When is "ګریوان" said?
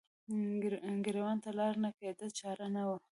1.05-1.37